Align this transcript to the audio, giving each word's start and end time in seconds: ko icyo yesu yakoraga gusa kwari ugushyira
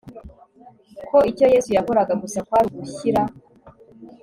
ko 1.07 1.17
icyo 1.31 1.45
yesu 1.53 1.69
yakoraga 1.77 2.13
gusa 2.23 2.39
kwari 2.47 2.67
ugushyira 2.71 3.21